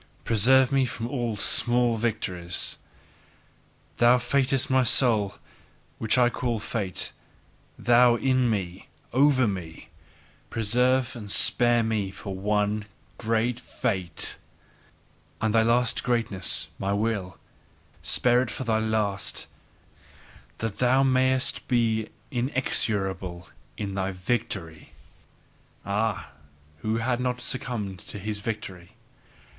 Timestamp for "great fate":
13.19-14.37